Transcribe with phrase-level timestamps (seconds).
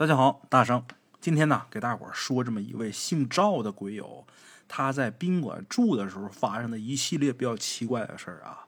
[0.00, 0.82] 大家好，大圣，
[1.20, 4.26] 今天呢，给大伙儿说这么一位姓赵的鬼友，
[4.66, 8.64] 他在宾馆住的时候发生的一系列比较奇怪的事儿啊。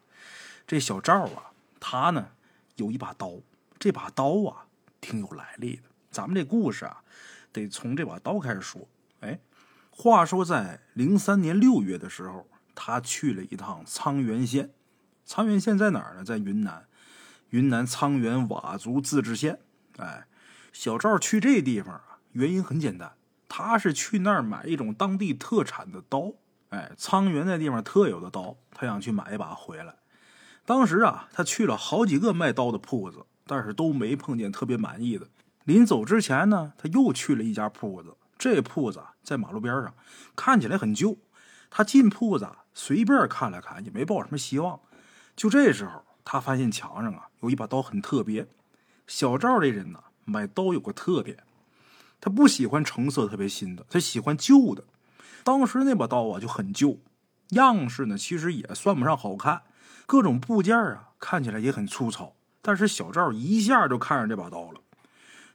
[0.66, 2.28] 这小赵啊，他呢
[2.76, 3.32] 有一把刀，
[3.78, 4.66] 这把刀啊
[5.00, 5.84] 挺有来历的。
[6.10, 7.02] 咱们这故事啊，
[7.50, 8.86] 得从这把刀开始说。
[9.20, 9.40] 哎，
[9.90, 14.68] 话说在零三年六月的时候，他去了一趟沧源县。
[15.26, 16.22] 沧源县在哪儿呢？
[16.22, 16.86] 在云南，
[17.48, 19.58] 云南沧源佤族自治县。
[19.96, 20.26] 哎。
[20.72, 23.12] 小赵去这地方啊，原因很简单，
[23.48, 26.32] 他是去那儿买一种当地特产的刀。
[26.70, 29.96] 哎，沧源那地方特有的刀，他想去买一把回来。
[30.64, 35.28] 当时啊，他去了好几个卖刀的铺子，但是都没碰见特别满意的。
[35.64, 39.94] 临走之前呢，他又去了一家铺子，这铺子在马路边上，
[40.34, 41.18] 看起来很旧。
[41.68, 44.80] 他进铺子啊随便看了看，也没抱什么希望。
[45.36, 48.48] 就这时候，他发现墙上啊有一把刀很特别。
[49.06, 50.02] 小赵这人呢。
[50.24, 51.38] 买刀有个特点，
[52.20, 54.84] 他不喜欢成色特别新的，他喜欢旧的。
[55.44, 56.98] 当时那把刀啊就很旧，
[57.48, 59.62] 样式呢其实也算不上好看，
[60.06, 62.34] 各种部件啊看起来也很粗糙。
[62.60, 64.80] 但是小赵一下就看上这把刀了。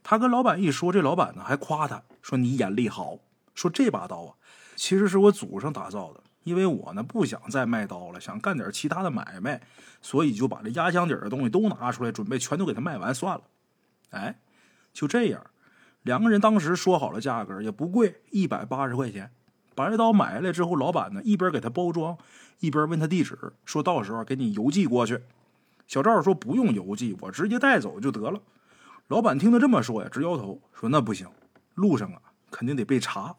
[0.04, 3.20] 他跟老板一说，这老板呢还夸他说：“你眼力好。”
[3.56, 4.34] 说这把刀啊，
[4.76, 9.62] 其实是我祖上打造的，因为我呢不想再卖刀了，想干点其他的买卖，
[10.02, 13.44] 所以就把这压箱底的东西都拿出来，准备全都给他卖完算了。
[14.10, 14.36] 哎。
[14.98, 15.46] 就这样，
[16.02, 19.30] 两个人当时说好了价格，也不贵，一百八十块钱。
[19.76, 22.18] 把这刀买下来之后，老板呢一边给他包装，
[22.62, 25.22] 一边问他地址，说到时候给你邮寄过去。
[25.86, 28.42] 小赵说不用邮寄，我直接带走就得了。
[29.10, 31.28] 老板听他这么说呀，直摇头，说那不行，
[31.76, 33.36] 路上啊肯定得被查。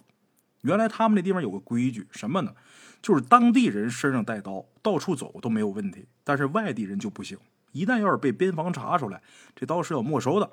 [0.60, 2.54] 原来他们那地方有个规矩，什么呢？
[3.02, 7.36] 就是当地人身上带刀，到处走都没有问题，但是外地人就不行。
[7.72, 9.20] 一旦要是被边防查出来，
[9.56, 10.48] 这刀是要没收的。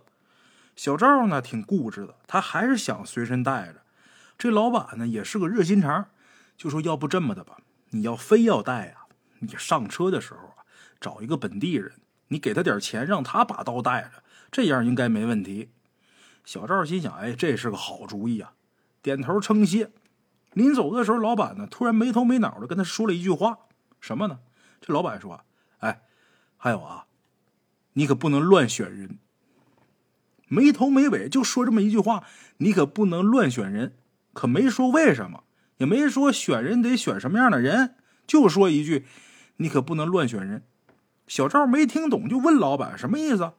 [0.75, 3.81] 小赵呢挺固执的，他还是想随身带着。
[4.37, 6.09] 这老板呢也是个热心肠，
[6.57, 7.59] 就说要不这么的吧，
[7.91, 9.07] 你要非要带啊，
[9.39, 10.65] 你上车的时候啊，
[10.99, 11.93] 找一个本地人，
[12.27, 15.69] 你给他点钱，让他把刀带着，这样应该没问题。
[16.43, 18.53] 小赵心想，哎，这是个好主意啊，
[19.01, 19.91] 点头称谢。
[20.51, 23.59] 临走的时候，老板呢突然没头没脑的跟他说了一句话，
[24.01, 24.39] 什么呢？
[24.81, 25.43] 这老板说，
[25.79, 26.01] 哎，
[26.57, 27.05] 还有啊，
[27.93, 29.19] 你可不能乱选人。
[30.47, 32.23] 没头没尾就说这么一句话，
[32.57, 33.93] 你可不能乱选人，
[34.33, 35.43] 可没说为什么，
[35.77, 37.95] 也没说选人得选什么样的人，
[38.27, 39.05] 就说一句，
[39.57, 40.63] 你可不能乱选人。
[41.27, 43.53] 小赵没听懂，就问老板什么意思。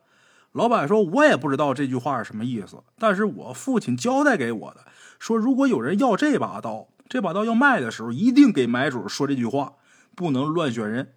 [0.53, 4.87] 老板说：“我也不知道这句话是什么意思，但是我父亲交代给我的，
[5.19, 9.75] 说如果有人要这把刀，这把刀要卖的时候，一定给买主说这句话，
[10.15, 11.13] 不能乱选人。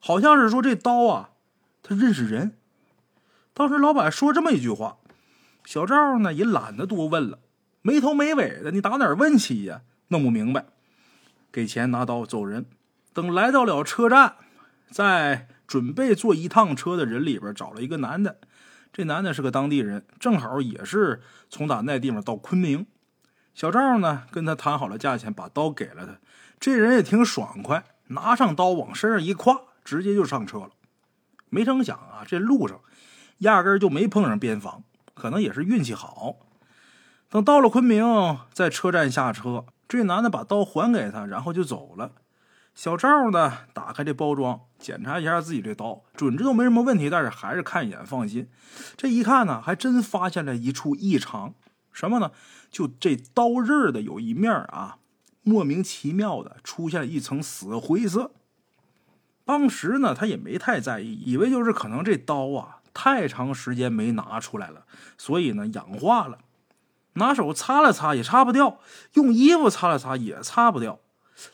[0.00, 1.30] 好像是说这刀啊，
[1.82, 2.56] 他认识人。”
[3.52, 4.96] 当时老板说这么一句话，
[5.64, 7.40] 小赵呢也懒得多问了，
[7.82, 9.82] 没头没尾的，你打哪问起呀？
[10.08, 10.66] 弄不明白，
[11.52, 12.66] 给钱拿刀走人。
[13.12, 14.36] 等来到了车站，
[14.90, 18.38] 在准备坐一趟车的人里边找了一个男的，
[18.92, 22.86] 这男的是个当地人，正好也是从打那地方到昆明。
[23.54, 26.18] 小赵呢跟他谈好了价钱，把刀给了他。
[26.58, 30.70] 这人也挺爽快，拿上刀往身上一挎，直接就上车了。
[31.50, 32.80] 没成想啊，这路上。
[33.40, 36.36] 压根就没碰上边防，可能也是运气好。
[37.28, 42.12] 等到了昆明，在车站下车，这男的把刀还给他，然后就走了。
[42.74, 48.48] 小赵呢，打开这包装，检查一下自己这刀，准知道没什么问题，但是还是看一眼放心。
[48.96, 51.54] 这一看呢，还真发现了一处异常，
[51.92, 52.30] 什么呢？
[52.70, 54.98] 就这刀刃的有一面啊，
[55.42, 58.32] 莫名其妙的出现了一层死灰色。
[59.44, 62.79] 当时呢，他也没太在意，以为就是可能这刀啊。
[62.92, 64.84] 太长时间没拿出来了，
[65.16, 66.38] 所以呢氧化了。
[67.14, 68.78] 拿手擦了擦也擦不掉，
[69.14, 71.00] 用衣服擦了擦也擦不掉。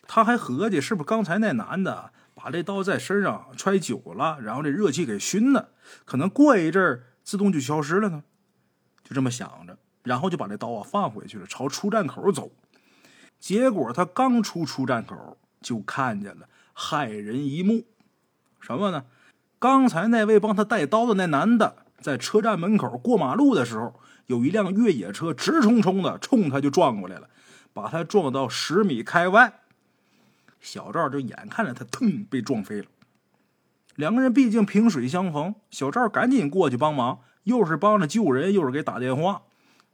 [0.07, 5.71] 他还合计是不是刚才那男的把这刀在身上揣久了，然后这热气给熏了，
[6.05, 8.23] 可能过一阵儿自动就消失了呢？
[9.03, 12.51] 就这么想着，然后就把这刀啊放回去了，朝出站口走。
[13.39, 17.85] 结果他刚出出站口，就看见了骇人一幕，
[18.61, 19.05] 什么呢？
[19.67, 27.29] 刚才那位帮他带刀的那男的，在车站门口过马路的时候，有一辆越野车直冲冲的冲他就撞过来了，
[27.73, 29.55] 把他撞到十米开外。
[30.61, 32.87] 小赵就眼看着他腾被撞飞了。
[33.97, 39.43] 两个人毕竟萍水相逢，小赵赶紧过去帮忙，又是帮着救人，又是给打电话。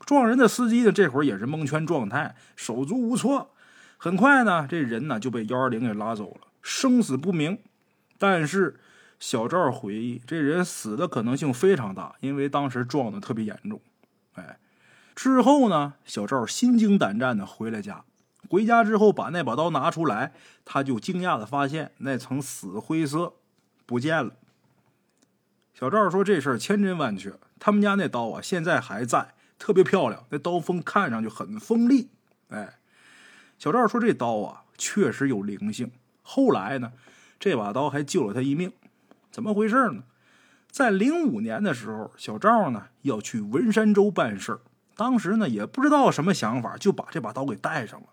[0.01, 3.55] 撞人的司机呢，这会儿也是蒙圈状态，手足无措。
[3.97, 7.59] 很快呢，这人呢就被幺二零给拉走了，生死不明。
[8.19, 8.79] 但是。
[9.23, 13.81] 小赵回忆，这人死的可能性非常大，因为当时撞的特别严重。
[14.35, 14.59] 哎，
[15.15, 18.05] 之后呢，小赵心惊胆战的回了家。
[18.51, 20.33] 回家之后，把那把刀拿出来，
[20.65, 23.35] 他就惊讶的发现那层死灰色
[23.87, 24.33] 不见了。
[25.73, 32.09] 小赵说：“这事儿千真万确，他们家那刀啊，现在还在，特别漂亮，那刀锋看上去很锋利。”
[32.51, 32.81] 哎，
[33.57, 35.93] 小赵说：“这刀啊，确实有灵性。
[36.23, 36.93] 后来呢，
[37.39, 38.73] 这把刀还救了他一命。
[39.33, 40.03] 怎么回事呢？
[40.71, 44.61] 在零五年的时候，小赵呢要去文山州办事儿，
[44.95, 48.09] 当时呢也不知道什么想法，就把这把刀给带上了。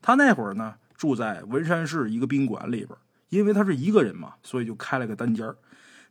[0.00, 2.90] 他那会儿呢住在文山市一个宾馆里边，
[3.30, 5.56] 因为他是一个人嘛，所以就开了个单间儿。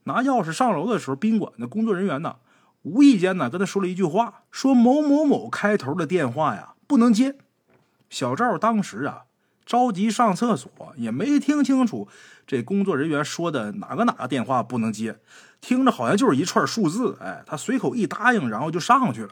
[0.03, 2.35] 拿钥匙上楼的时候，宾馆的工作人员呢
[2.81, 7.37] 无意间呢跟他说了一句话，说某某某开头的电话呀不能接。
[8.09, 9.23] 小赵当时啊
[9.65, 12.07] 着急上厕所，也没听清楚
[12.45, 15.19] 这工作人员说的哪个哪个电话不能接，
[15.61, 17.17] 听着好像就是一串数字。
[17.21, 19.29] 哎，他随口一答应，然后就上去了。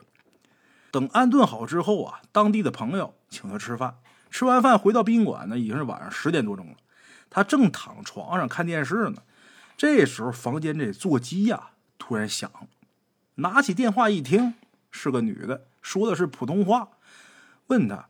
[0.92, 3.96] 等安顿好之后啊，当地的朋友请他吃饭。
[4.30, 6.76] 吃完饭回到宾馆呢，已经是晚上十点多钟了。
[7.30, 9.24] 他正躺床上看电视呢，
[9.76, 12.50] 这时候房间这座机呀突然响，
[13.36, 14.54] 拿起电话一听，
[14.90, 16.90] 是个女的，说的是普通话，
[17.68, 18.08] 问他。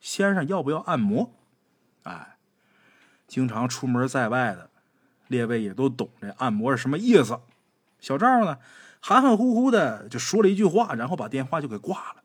[0.00, 1.32] 先生要不要按摩？
[2.04, 2.36] 哎，
[3.26, 4.70] 经常出门在外的
[5.28, 7.40] 列位也都懂这按摩是什么意思。
[7.98, 8.58] 小赵呢，
[9.00, 12.22] 含含糊糊的就说了一句话，然后把电话就给挂了。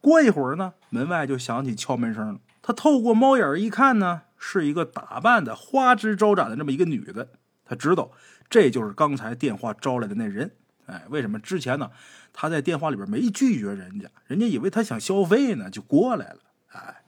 [0.00, 2.40] 过一会儿呢，门外就响起敲门声了。
[2.60, 7.28] 他透过猫眼一看呢，是一个打扮的花枝招展的这么一个女的。
[7.64, 8.10] 他知道
[8.50, 10.50] 这就是刚才电话招来的那人。
[10.86, 11.92] 哎，为什么之前呢？
[12.32, 16.38] 他在电话里边没拒绝人家，人家以为他想消费呢，就过来了。
[16.72, 17.01] 哎。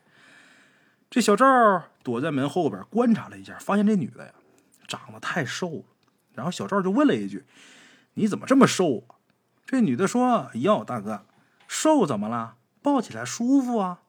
[1.14, 1.46] 这小赵
[2.02, 4.32] 躲在门后边观察了一下，发现这女的呀
[4.88, 5.84] 长得太瘦了。
[6.32, 7.44] 然后小赵就问了一句
[8.14, 9.14] ：“你怎么这么瘦啊？”
[9.64, 11.24] 这女的说：“哟，大哥，
[11.68, 12.56] 瘦怎么了？
[12.82, 14.00] 抱起来舒服啊。”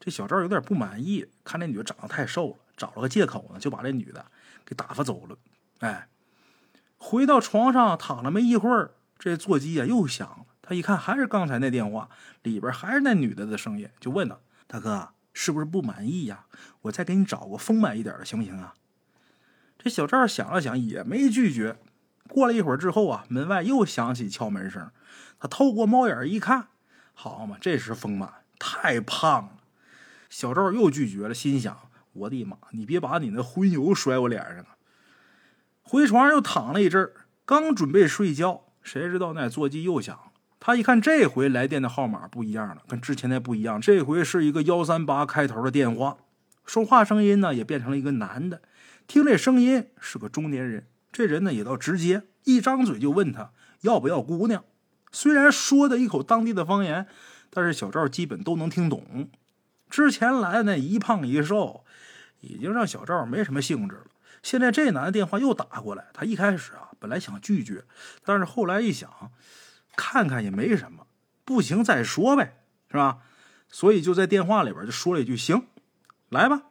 [0.00, 4.24] 这小赵有点不满意，看这女的长得太瘦了，找了个借口呢，就把这女的
[4.64, 5.36] 给打发走了。
[5.80, 6.08] 哎，
[6.96, 10.46] 回到床上躺了没一会儿，这座机啊又响了。
[10.62, 12.08] 他一看，还是刚才那电话，
[12.42, 16.46] 里边还是那女的的声音，就问他：“大哥。”是不是不满意呀？
[16.80, 18.72] 我再给你找个丰满一点的，行不行啊？
[19.76, 21.76] 这小赵想了想，也没拒绝。
[22.26, 24.90] 过了一会儿之后啊，门外又响起敲门声。
[25.38, 26.68] 他透过猫眼一看，
[27.12, 29.50] 好嘛，这是丰满，太胖了。
[30.30, 31.78] 小赵又拒绝了，心想：
[32.14, 34.78] 我的妈，你别把你那荤油甩我脸上啊！
[35.82, 37.12] 回床上又躺了一阵
[37.44, 40.18] 刚准备睡觉，谁知道那座机又响。
[40.58, 43.80] 他一看，这回来电的号码不一样了，跟之前那不一样。
[43.80, 46.16] 这回是一个幺三八开头的电话，
[46.64, 48.62] 说话声音呢也变成了一个男的。
[49.06, 53.50] 听这声音是个中年人，这人呢也倒直接，一张嘴就问他
[53.82, 54.64] 要不要姑娘。
[55.12, 57.06] 虽然说的一口当地的方言，
[57.50, 59.28] 但是小赵基本都能听懂。
[59.88, 61.84] 之前来的那一胖一瘦，
[62.40, 64.06] 已经让小赵没什么兴致了。
[64.42, 67.84] 现在这男的电话又打过来，他一开始啊本来想拒绝，
[68.24, 69.30] 但是后来一想。
[69.96, 71.06] 看看也没什么，
[71.44, 72.58] 不行再说呗，
[72.90, 73.18] 是吧？
[73.68, 75.66] 所以就在电话里边就说了一句：“行，
[76.28, 76.64] 来吧。”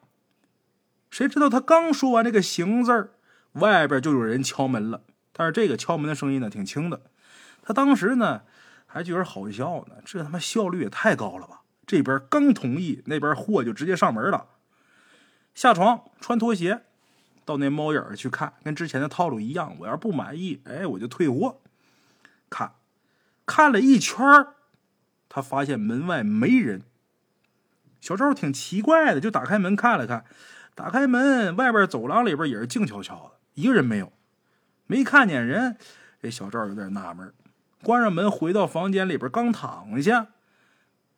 [1.12, 3.12] 谁知道他刚说完这个“行”字儿，
[3.54, 5.04] 外边就有人敲门了。
[5.33, 7.01] 但是这个敲门的声音呢挺轻的。
[7.62, 8.44] 他当时呢
[8.86, 11.63] 还觉得好笑呢，这他妈效率也太高了吧！
[11.86, 14.48] 这边刚同意，那边货就直接上门了。
[15.53, 16.84] 下床穿拖鞋，
[17.44, 19.75] 到那猫眼去看，跟之前的套路一样。
[19.79, 21.62] 我要是不满意，哎，我就退货。
[22.50, 22.74] 看。
[23.46, 24.18] 看了一圈
[25.30, 26.82] 他发现门外没人。
[28.02, 30.25] 小赵挺奇怪的，就打开门看了看。
[30.75, 34.12] 打开门，外边走廊里边也是静悄悄的，一个人没有，
[34.88, 35.78] 没看见人。
[36.22, 37.34] 这小赵有点纳闷。
[37.82, 40.28] 关上门，回到房间里边，刚躺下，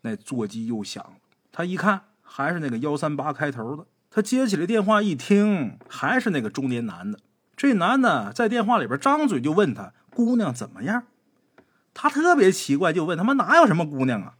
[0.01, 1.13] 那座机又响了。
[1.51, 3.85] 他一看，还是那个幺三八开头的。
[4.09, 7.19] 他接起来电话，一听，还是那个中年男的。
[7.55, 11.03] 这男的在电话里边张嘴就问他：“姑娘怎么样？”
[11.99, 14.35] 他特别奇怪，就问他妈哪有什么姑娘啊？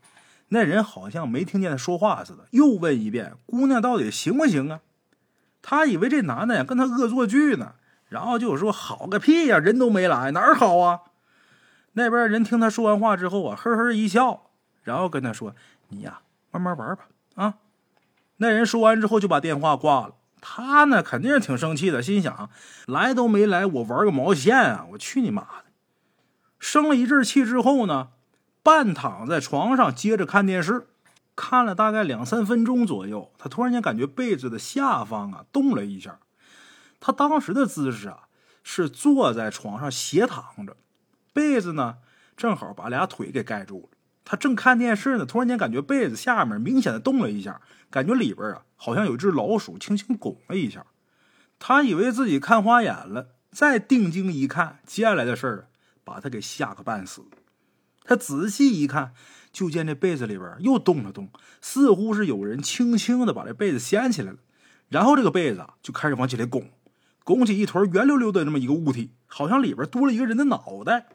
[0.49, 4.81] 那人好像没听见他说话似的，又问一遍：“姑娘到底行不行啊？”
[5.63, 7.73] 他以为这男的呀跟他恶作剧呢，
[8.09, 10.99] 然后就说：“好个屁呀，人都没来，哪儿好啊？”
[11.93, 14.51] 那边人听他说完话之后啊，呵呵一笑，
[14.83, 15.55] 然后跟他说
[15.89, 16.19] ：“你呀，
[16.51, 17.55] 慢慢玩吧。”啊，
[18.37, 20.13] 那人说完之后就把电话挂了。
[20.39, 22.49] 他呢肯定是挺生气的，心想：
[22.85, 24.85] 来都没来，我玩个毛线啊！
[24.91, 25.66] 我去你妈的！
[26.59, 28.09] 生了一阵气之后呢，
[28.63, 30.87] 半躺在床上接着看电视，
[31.35, 36.19] 看了大概两三分钟左右，他突然间感觉被子的下方啊动了一下。
[36.99, 38.27] 他当时的姿势啊
[38.63, 40.75] 是坐在床上斜躺着，
[41.31, 41.97] 被子呢
[42.35, 43.97] 正好把俩腿给盖住了。
[44.25, 50.85] 他正看电视呢，突然间感觉被子下面明显的动了一下，感觉里边啊好像有一只老鼠轻轻拱了一下。
[51.59, 55.67] 他以为自己看花眼了，再定睛一看，接下来的事儿
[56.07, 57.25] 把他给吓个半死。
[58.05, 59.13] 他仔细一看，
[59.51, 64.37] 就见这被子里边又动了动，似乎是有人轻轻的把这被子掀起来了，
[64.87, 66.71] 然后这个被子就开始往起来拱，
[67.25, 71.07] 拱起一团圆溜溜的这么一个物体，好像里边多了一个人的脑袋。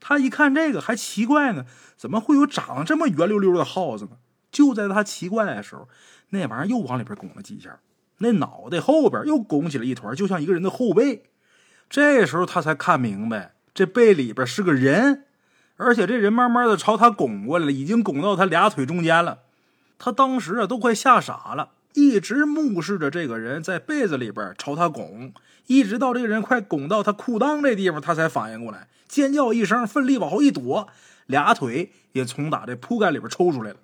[0.00, 1.64] 他一看这个还奇怪呢，
[1.96, 4.18] 怎么会有长这么圆溜溜的耗子呢？
[4.50, 5.88] 就在他奇怪的时候，
[6.30, 7.78] 那玩意儿又往里边拱了几下，
[8.18, 11.24] 那脑袋后边又拱起了一团，就像一个人的后背。
[11.88, 15.22] 这时候他才看明白，这背里边是个人。
[15.76, 19.42] 而且这人慢慢的朝他拱过来了，已经拱到他俩腿中间了。
[19.96, 25.32] 他当时啊都快吓傻了，一直目视着这个人在被子里边朝他拱，
[25.68, 30.88] 一直到这个人快拱到他裤裆这地方，他才反应过来，尖叫一声，奋力往后一躲，
[31.26, 33.76] 俩腿也从打这铺盖里边抽出来了。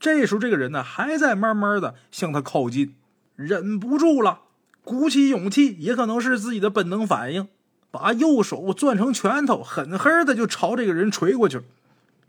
[0.00, 2.94] 这时候这个人呢还在慢慢的向他靠近，
[3.36, 4.40] 忍不住了，
[4.82, 7.48] 鼓起勇气，也可能是自己的本能反应。
[7.90, 11.62] 把右手攥成拳头，狠狠的就朝这个人捶过去。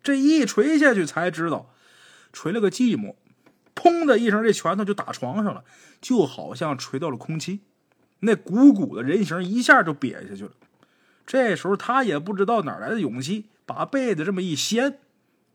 [0.01, 1.69] 这一捶下去，才知道
[2.31, 3.15] 捶了个寂寞。
[3.75, 5.63] 砰的一声，这拳头就打床上了，
[6.01, 7.61] 就好像捶到了空气。
[8.21, 10.51] 那鼓鼓的人形一下就瘪下去了。
[11.25, 14.99] 这时候他也不知道哪来的勇气，把被子这么一掀，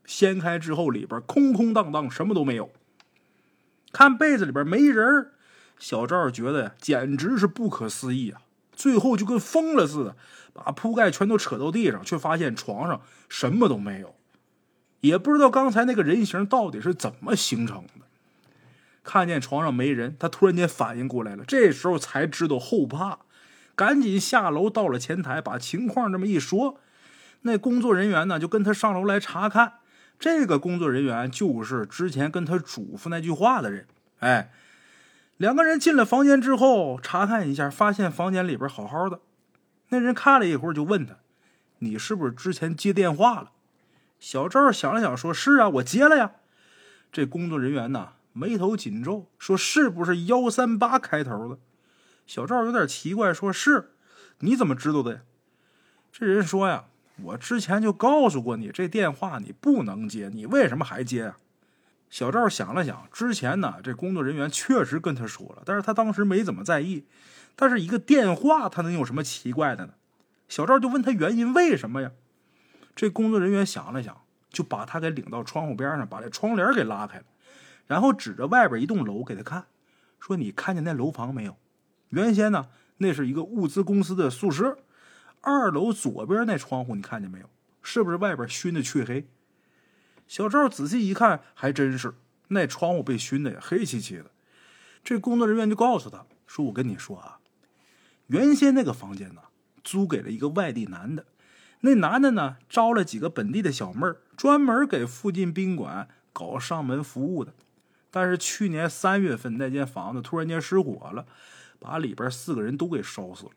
[0.06, 2.70] 掀开之后里边空空荡荡，什么都没有。
[3.92, 5.30] 看被子里边没人，
[5.78, 8.40] 小赵觉得简直是不可思议啊！
[8.74, 10.16] 最后就跟疯了似的，
[10.52, 14.14] 把铺盖全都扯到地上，却发现床上什么都没有，
[15.00, 18.04] 也不知道刚才那个人形到底是怎么形成的。
[19.02, 23.18] 看见床上没人，他突然间反应过来了，这时候才知道后怕，
[23.74, 26.80] 赶紧下楼到了前台，把情况这么一说。
[27.42, 29.74] 那工作人员呢，就跟他上楼来查看。
[30.18, 33.86] 这个工作人员就是之前跟他嘱咐那句话的人，
[34.18, 34.50] 哎。
[35.36, 39.20] 两个人进了房间之后，查看一下，发现房间里边好好的。
[39.88, 41.16] 那人看了一会儿，就问他
[41.80, 43.50] ：“你是不是之前接电话了？”
[44.20, 46.32] 小赵想了想，说：“是啊，我接了呀。”
[47.12, 51.58] 这工作人员呢，眉头紧皱，说：“是不是幺三八开头的？”
[52.26, 53.90] 小赵有点奇怪，说：“是，
[54.38, 55.20] 你怎么知道的呀？”
[56.10, 56.84] 这人说：“呀，
[57.22, 61.38] 我之前就告诉过你，这电话你不能接，你为什么还接啊？”
[62.10, 67.06] 小赵想了想，之前呢，这工作人员确实跟他说了，但是他当时没怎么在意。
[67.56, 69.94] 但是一个电话，他能有什么奇怪的呢？
[70.48, 72.12] 小赵就问他原因，为什么呀？
[72.94, 77.24] 这工作人员想了想，就把他给领到窗户边上，把这窗帘给拉开了，
[77.86, 79.66] 然后指着外边一栋楼给他看，
[80.20, 81.56] 说：“你看见那楼房没有？
[82.10, 82.68] 原先呢，
[82.98, 84.78] 那是一个物资公司的宿舍。
[85.40, 87.50] 二楼左边那窗户你看见没有？
[87.82, 89.26] 是不是外边熏的黢黑？”
[90.26, 92.14] 小赵仔细一看，还真是
[92.48, 94.30] 那窗户被熏的也，黑漆漆的。
[95.02, 97.38] 这工作人员就告诉他说：“我跟你说啊，
[98.28, 99.42] 原先那个房间呢，
[99.82, 101.26] 租给了一个外地男的。
[101.80, 107.52] 那男的呢，招了几个本地的小妹儿，专门给附近宾馆搞上门服务的。
[108.10, 111.26] 但是去年三月份，那间房子突然间失火了，
[111.78, 113.50] 把里边四个人都给烧死了。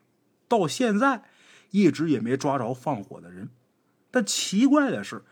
[0.50, 1.24] 到现在，
[1.72, 3.50] 一直也没抓着放火的人。
[4.12, 5.24] 但奇怪的是。”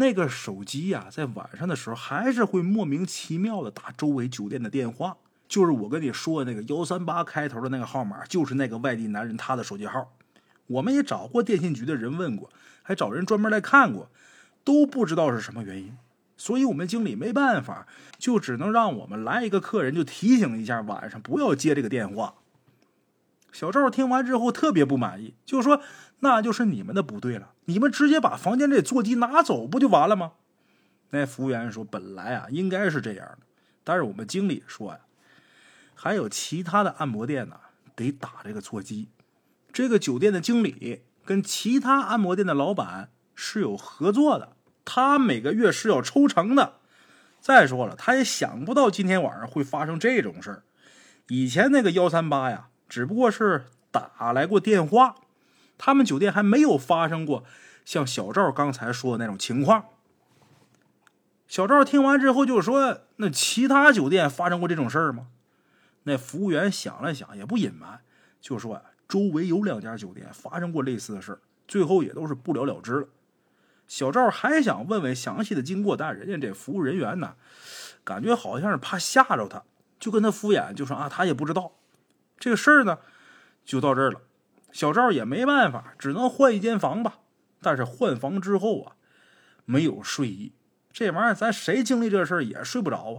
[0.00, 5.16] 那个手机呀，在晚上的时候还是会莫名其妙的打周围酒店的电话，
[5.48, 10.12] 就是我跟你说的那个幺三八开头的那个号码，就是那个外地男人他的手机号。
[10.68, 12.48] 我们也找过电信局的人问过，
[12.82, 14.08] 还找人专门来看过，
[14.62, 15.96] 都不知道是什么原因。
[16.36, 17.88] 所以我们经理没办法，
[18.18, 22.34] 就只能让我们来一个客人就提醒一下，晚上不要接这个电话。
[23.50, 25.80] 小赵听完之后特别不满意，就说
[26.20, 30.32] ：“那就是你们的不对了，你们直接把房间这座机拿走不就完了吗？”
[31.10, 33.38] 那服务员说：“本来啊应该是这样的，
[33.82, 34.98] 但是我们经理说呀，
[35.94, 37.56] 还有其他的按摩店呢，
[37.96, 39.08] 得打这个座机。
[39.72, 44.52] 这个酒店的经理跟其他按摩店的老板是有合作的，
[44.84, 46.74] 他每个月是要抽成的。
[47.40, 50.62] 再说了，他也想不到今天晚上会发生这种事儿。
[51.28, 55.16] 以前那个幺三八呀。”只不过是打来过电话，
[55.76, 57.44] 他们酒店还没有发生过
[57.84, 59.84] 像小赵刚才说的那种情况。
[61.46, 65.28] 小赵听完之后就说：“那其他酒店发生过这种事儿吗？”
[66.04, 68.00] 那服务员想了想，也不隐瞒，
[68.40, 73.08] 就说：“周围有两家酒店发生过类似的事儿，最后也都是不了了之了。”
[73.88, 77.36] 小赵还想问问详细的经过，但人家这服务人员呢，
[78.04, 79.62] 感觉好像是怕吓着他，
[79.98, 81.72] 就跟他敷衍，就说：“啊，他也不知道。”
[82.38, 82.98] 这个事儿呢，
[83.64, 84.20] 就到这儿了。
[84.70, 87.18] 小赵也没办法，只能换一间房吧。
[87.60, 88.92] 但是换房之后啊，
[89.64, 90.52] 没有睡意。
[90.92, 93.18] 这玩意儿咱谁经历这事儿也睡不着啊，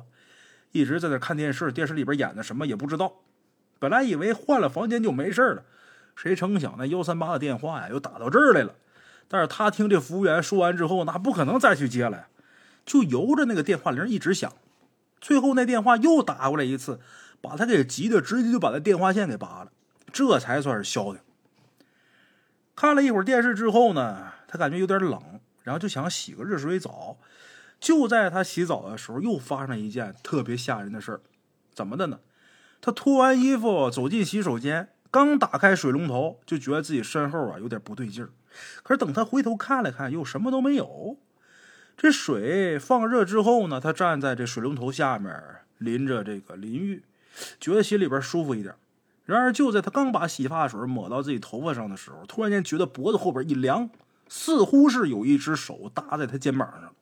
[0.72, 3.14] 一直在那看电视，电视里边演的什么也不知道。
[3.80, 5.64] 本来以为换了房间就没事了，
[6.16, 8.76] 谁成想那幺三八的电话呀又打到这儿来了。
[9.28, 12.28] 但是他听这服务员说完之后，那不可能再去接了，
[12.86, 14.52] 就由着那个电话铃一直响。
[15.22, 17.00] 最后那电话又打过来一次，
[17.42, 19.72] 把他给急的，直接就把那电话线给拔了，
[20.12, 21.22] 这才算是消停。
[22.76, 27.18] 看了一会儿电视之后呢，他感觉有点冷，然后就想洗个热水澡。
[27.80, 31.22] 就在他洗澡的时候，又发生了一件特别吓人的事儿。
[31.74, 32.20] 怎么的呢？
[32.82, 38.30] 他脱完衣服走进洗手间，刚打开水龙头，就觉得自己身后啊有点不对劲儿。
[38.84, 41.18] 可是等他回头看了看，又什么都没有。
[41.96, 45.34] 这水放热之后呢，他站在这水龙头下面
[45.78, 47.04] 淋着这个淋浴，
[47.60, 48.74] 觉得心里边舒服一点。
[49.26, 53.90] 然而就在他刚把洗发水抹到自己头发上的时候，突然间觉得脖子后边一凉，
[54.28, 56.94] 似乎是有一只手搭在他肩膀上。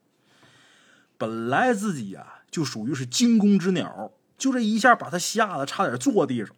[1.18, 6.54] 本来自己呀就属于是惊弓之鸟，就这一下把他吓得差点坐地上。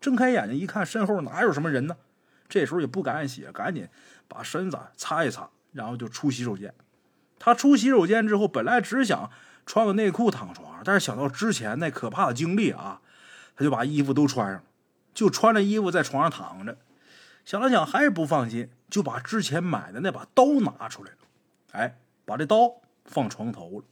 [0.00, 1.96] 睁开眼睛一看，身后哪有什么人呢？
[2.48, 3.86] 这时候也不敢洗，赶紧
[4.26, 6.72] 把身子擦一擦，然后就出洗手间。
[7.38, 9.30] 他出洗手间之后，本来只想
[9.66, 13.01] 穿个内裤躺床上，但是想到之前那可怕的经历啊，
[13.56, 14.62] 他就把衣服都穿上了，
[15.14, 16.78] 就穿着衣服在床上躺着。
[17.44, 21.18] 想了想还是不放心，就把之前买的那把刀拿出来了。
[21.72, 23.84] 哎，把这刀放床头了。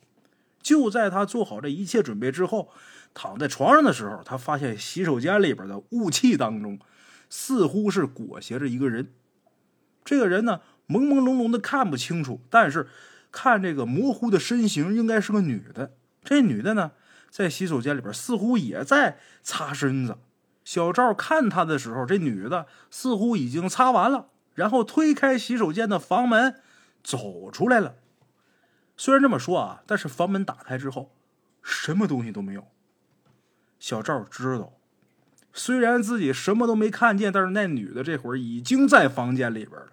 [0.63, 2.71] 就在他做好这一切准备之后，
[3.15, 6.79] 躺在床上的时候，他发现洗手间里边的雾气当中。
[7.33, 9.13] 似乎是裹挟着一个人，
[10.05, 12.89] 这个人呢朦朦胧胧的看不清楚，但是
[13.31, 15.93] 看这个模糊的身形应该是个女的。
[16.25, 16.91] 这女的呢
[17.31, 20.19] 在洗手间里边似乎也在擦身子。
[20.65, 26.61] 小赵看他的时候，这女的似乎已经擦完了，然后推开洗手间的房门
[27.03, 27.95] 走出来了。
[28.97, 31.15] 虽然这么说啊，但是房门打开之后，
[31.63, 32.67] 什么东西都没有。
[33.79, 34.75] 小赵知道。
[35.53, 39.89] 虽然自己什么都没看见，但是那女的这会儿已经在房间里边了。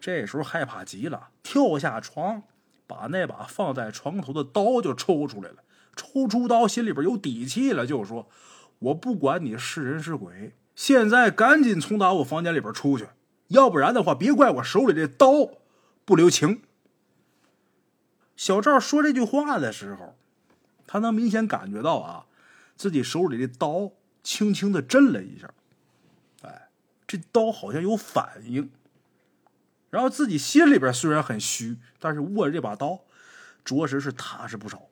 [0.00, 2.44] 这时候害怕极了，跳下床，
[2.86, 5.56] 把那把放在床头的刀就抽出来了。
[5.96, 8.28] 抽出刀，心里边有底气了，就说
[8.80, 13.08] ：“我不管你是人是鬼，现在赶紧从打我房间里边出去，
[13.48, 15.48] 要不然的话，别怪我手里这刀
[16.04, 16.62] 不留情。”
[18.36, 20.16] 小赵说这句话的时候，
[20.86, 22.26] 他能明显感觉到啊，
[22.76, 23.92] 自己手里的刀。
[24.26, 25.52] 轻轻的震了一下，
[26.40, 26.70] 哎，
[27.06, 28.70] 这刀好像有反应。
[29.90, 33.00] 然后自己心里边虽然很虚，但是握着这把刀，
[33.66, 34.88] 着实是踏实不少。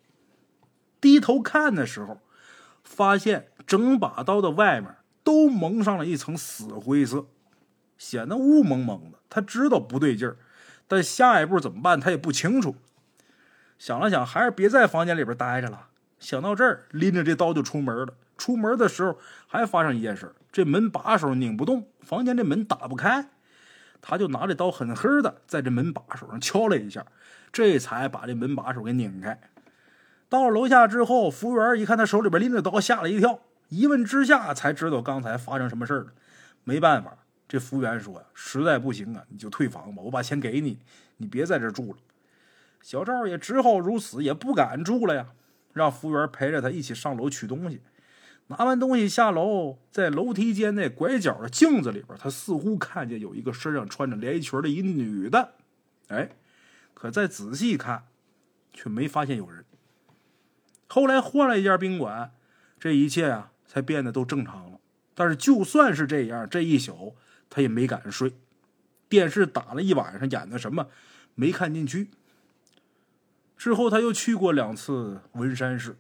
[1.03, 2.21] 低头看的时候，
[2.83, 7.27] 发现整把刀的外面都蒙上了一层死灰色，
[7.99, 9.19] 显得雾蒙蒙的。
[9.29, 10.37] 他知道不对劲儿，
[10.87, 12.77] 但下一步怎么办他也不清楚。
[13.79, 15.89] 想了想，还是别在房间里边待着了。
[16.21, 18.15] 想到这儿，拎着这刀就出门了。
[18.39, 23.29] 出门的时候还发生一件事这门把手拧不动，房间这门打不开，
[24.01, 27.05] 他就拿着刀狠狠的在这门把手上敲了一下，
[27.53, 29.41] 这才把这门把手给拧开。
[30.33, 36.07] 到了楼下之后，服务员一看他手里边拎着刀，吓了一跳，一问之下才知道刚才发生什么事了。
[36.65, 40.79] 没办法，这服务员说呀：“实在不行啊，你就退房吧，我把钱给你，
[41.19, 41.99] 你别在这住了。”
[42.81, 45.27] 小赵也只好如此，也不敢住了呀，
[45.75, 47.83] 让服务员陪着他一起上楼取东西。
[48.47, 55.53] 拿完东西下楼，在楼梯间那拐角的镜子里边，他似乎看见有一个身上穿着连衣裙的一女的。
[56.09, 56.31] 哎，
[56.95, 58.05] 可再仔细看，
[58.73, 59.63] 却没发现有人。
[60.93, 62.33] 后来换了一家宾馆，
[62.79, 64.79] 这一切啊才变得都正常了。
[65.15, 67.15] 但是就算是这样，这一宿
[67.49, 68.35] 他也没敢睡。
[69.09, 70.89] 电视打了一晚上，演的什么
[71.35, 72.09] 没看进去。
[73.57, 75.97] 之后他又去过两次文山市。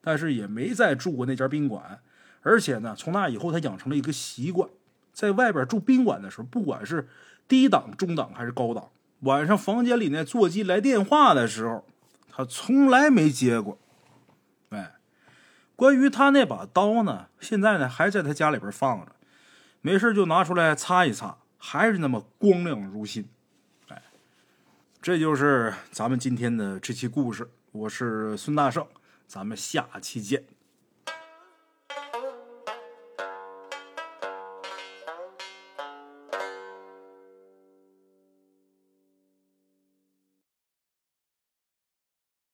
[0.00, 1.98] 但是也没再住过那家宾馆，
[2.42, 4.70] 而且呢，从那以后他养成了一个习惯，
[5.12, 7.08] 在外边住宾馆的时候，不管是
[7.48, 8.88] 低档、中档还是高档，
[9.22, 11.84] 晚上房间里那座机来电话的时候，
[12.30, 13.76] 他从来没接过。
[15.76, 19.12] 关于他那把刀呢，现在呢还在他家里边放着，
[19.82, 23.28] 没事就拿出来擦一擦，还是那么光亮如新。
[23.88, 24.02] 哎，
[25.02, 28.86] 这就是咱们今天的这期故事，我是孙大圣。
[29.28, 30.44] 咱们下期见。